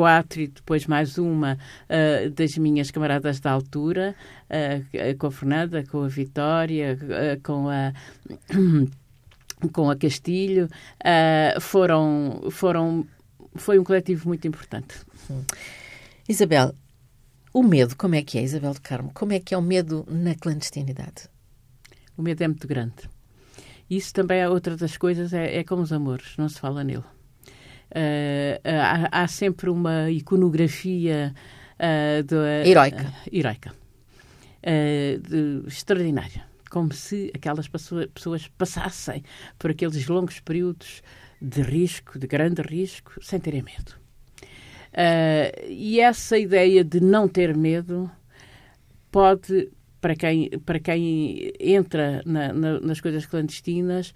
[0.00, 4.16] quatro e depois mais uma uh, das minhas camaradas da altura,
[4.48, 7.92] uh, com a Fernanda, com a Vitória, uh, com a
[9.74, 10.70] com a Castilho,
[11.60, 13.06] foram foram
[13.56, 14.94] foi um coletivo muito importante.
[16.26, 16.74] Isabel,
[17.52, 19.10] o medo, como é que é, Isabel de Carmo?
[19.12, 21.28] Como é que é o medo na clandestinidade?
[22.16, 23.10] O medo é muito grande.
[23.90, 27.04] Isso também é outra das coisas, é, é como os amores, não se fala nele.
[27.90, 31.34] Uh, há, há, sempre uma iconografia
[31.74, 33.72] uh, de, heroica, uh, heroica
[34.62, 36.44] de, extraordinária.
[36.70, 39.24] Como se aquelas pessoas passassem
[39.58, 41.02] por aqueles longos períodos
[41.42, 43.94] de risco, de grande risco, sem terem medo.
[45.68, 48.08] e essa ideia de não ter medo
[49.10, 49.68] pode
[50.00, 54.14] para quem, para quem entra na, na, nas coisas clandestinas,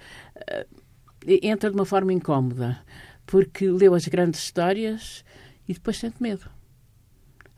[1.26, 2.78] entra de uma forma incómoda
[3.26, 5.24] porque leu as grandes histórias
[5.68, 6.48] e depois sente medo.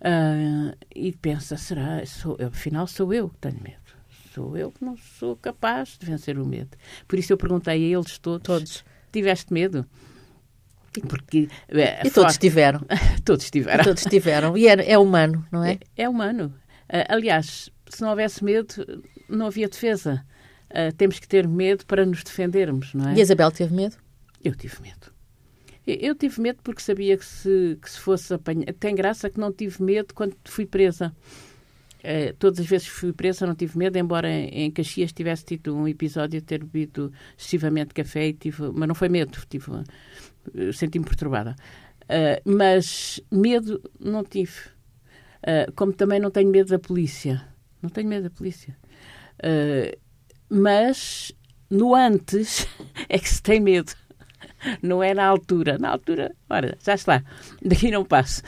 [0.01, 3.97] Uh, e pensa, será, sou, afinal sou eu que tenho medo.
[4.33, 6.77] Sou eu que não sou capaz de vencer o medo.
[7.09, 8.85] Por isso eu perguntei a eles todos, todos.
[9.11, 9.87] tiveste medo?
[11.09, 12.81] Porque, é, e todos tiveram.
[13.25, 13.81] todos tiveram.
[13.81, 14.57] E todos tiveram.
[14.57, 15.79] E é, é humano, não é?
[15.97, 16.55] É, é humano.
[16.85, 20.25] Uh, aliás, se não houvesse medo, não havia defesa.
[20.71, 23.15] Uh, temos que ter medo para nos defendermos, não é?
[23.15, 23.97] E Isabel teve medo?
[24.45, 25.16] Eu tive medo
[25.87, 28.73] Eu tive medo porque sabia que se, que se fosse apanhar.
[28.75, 31.15] Tem graça que não tive medo quando fui presa.
[31.99, 35.77] Uh, todas as vezes que fui presa não tive medo, embora em, Caxias tivesse tido
[35.77, 40.73] um episódio de ter bebido excessivamente café, e tive, mas não foi medo, tive, uh,
[40.73, 41.55] senti-me perturbada.
[42.03, 44.75] Uh, mas medo não tive.
[45.77, 47.47] Como também não tenho medo da polícia.
[47.81, 48.77] Não tenho medo da polícia.
[50.51, 51.33] Mas
[51.71, 52.67] no antes
[53.09, 53.93] é que se tem medo.
[54.83, 55.79] Não é na altura.
[55.79, 57.23] Na altura, ora, já está.
[57.63, 58.43] Daqui não passo.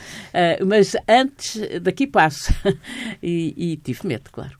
[0.65, 2.53] mas antes, daqui passo.
[3.21, 4.58] e, e tive medo, claro.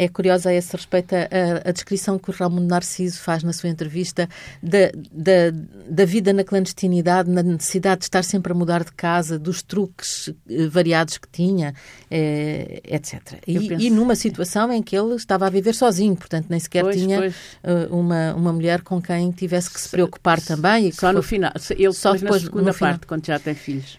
[0.00, 3.68] É curiosa a esse respeito a, a, descrição que o Raimundo Narciso faz na sua
[3.68, 4.28] entrevista
[4.62, 5.50] da, da,
[5.90, 10.32] da, vida na clandestinidade, na necessidade de estar sempre a mudar de casa, dos truques
[10.48, 11.74] eh, variados que tinha,
[12.08, 13.40] eh, etc.
[13.44, 13.84] E, penso...
[13.84, 17.18] e, numa situação em que ele estava a viver sozinho, portanto nem sequer pois, tinha
[17.18, 17.34] pois.
[17.64, 20.92] Uh, uma, uma mulher com quem tivesse que se preocupar também.
[20.92, 23.00] só no final, ele só depois na segunda parte, final.
[23.08, 23.98] quando já tem filhos.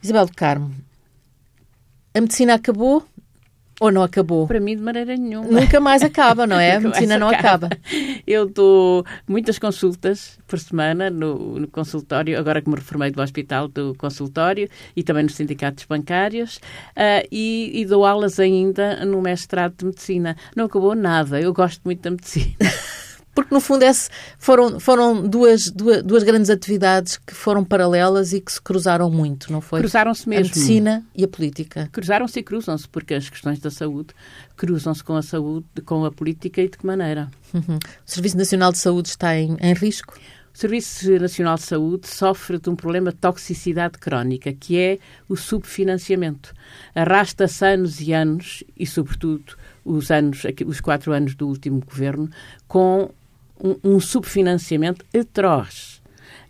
[0.00, 0.72] Isabel do Carmo,
[2.14, 3.04] a medicina acabou,
[3.80, 4.46] ou não acabou?
[4.46, 5.48] Para mim, de maneira nenhuma.
[5.48, 6.76] Nunca mais acaba, não é?
[6.76, 7.66] A medicina não acaba.
[7.66, 7.80] acaba.
[8.26, 13.68] Eu dou muitas consultas por semana no, no, consultório, agora que me reformei do hospital,
[13.68, 19.74] do consultório e também nos sindicatos bancários, uh, e, e dou aulas ainda no mestrado
[19.78, 20.36] de medicina.
[20.54, 22.54] Não acabou nada, eu gosto muito da medicina.
[23.42, 28.40] porque no fundo esse foram, foram duas, duas, duas, grandes atividades que foram paralelas e
[28.40, 29.80] que se cruzaram muito, não foi?
[29.80, 30.46] Cruzaram-se mesmo.
[30.46, 31.88] A medicina e a política.
[31.92, 34.14] Cruzaram-se e cruzam-se, porque as questões da saúde
[34.56, 37.30] cruzam-se com a saúde, com a política e de que maneira?
[37.54, 37.78] Uhum.
[38.06, 40.14] O Serviço Nacional de Saúde está em, em risco?
[40.52, 45.36] O Serviço Nacional de Saúde sofre de um problema de toxicidade crónica, que é o
[45.36, 46.52] subfinanciamento.
[46.94, 52.28] Arrasta-se anos e anos, e sobretudo os anos, os quatro anos do último governo,
[52.66, 53.10] com
[53.62, 56.00] um, um subfinanciamento atroz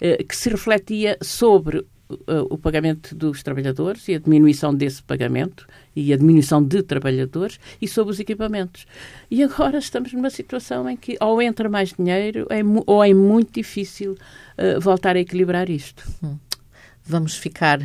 [0.00, 1.84] eh, que se refletia sobre
[2.26, 7.60] eh, o pagamento dos trabalhadores e a diminuição desse pagamento e a diminuição de trabalhadores
[7.80, 8.86] e sobre os equipamentos.
[9.30, 13.52] E agora estamos numa situação em que ou entra mais dinheiro é, ou é muito
[13.52, 16.02] difícil uh, voltar a equilibrar isto.
[16.22, 16.36] Hum.
[17.04, 17.80] Vamos ficar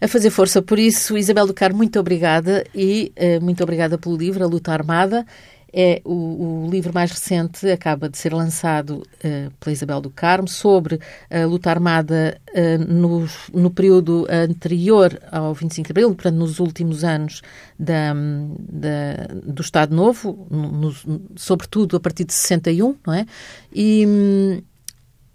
[0.00, 1.16] a fazer força por isso.
[1.16, 5.26] Isabel do Carmo, muito obrigada e uh, muito obrigada pelo livro A Luta Armada
[5.72, 10.46] é o, o, livro mais recente, acaba de ser lançado uh, pela Isabel do Carmo,
[10.46, 11.00] sobre
[11.30, 17.04] a luta armada uh, no, no período anterior ao 25 de Abril, portanto, nos últimos
[17.04, 17.40] anos
[17.78, 20.94] da, da, do Estado Novo, no, no,
[21.36, 23.26] sobretudo a partir de 61, não é?
[23.72, 24.62] E,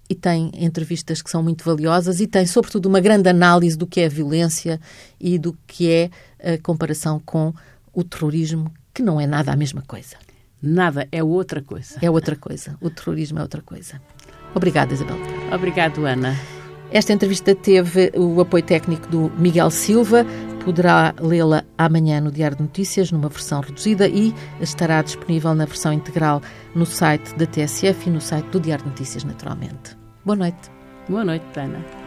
[0.08, 4.00] e tem entrevistas que são muito valiosas e tem, sobretudo, uma grande análise do que
[4.00, 4.80] é a violência
[5.20, 6.10] e do que é
[6.54, 7.52] a comparação com
[7.92, 10.27] o terrorismo, que não é nada a mesma coisa.
[10.62, 11.98] Nada, é outra coisa.
[12.02, 12.76] É outra coisa.
[12.80, 14.00] O terrorismo é outra coisa.
[14.54, 15.16] Obrigada, Isabel.
[15.52, 16.34] Obrigado, Ana.
[16.90, 20.24] Esta entrevista teve o apoio técnico do Miguel Silva.
[20.64, 25.92] Poderá lê-la amanhã no Diário de Notícias, numa versão reduzida, e estará disponível na versão
[25.92, 26.42] integral
[26.74, 29.96] no site da TSF e no site do Diário de Notícias, naturalmente.
[30.24, 30.70] Boa noite.
[31.08, 31.97] Boa noite, Ana.